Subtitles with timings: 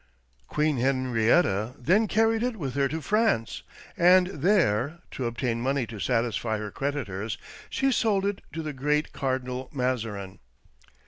[0.47, 3.61] Queen Henrietta then carried it with her to France,
[3.95, 7.37] and there, to obtain money to satisfy her creditors,
[7.69, 10.39] she sold it to the great Cardinal Mazarin.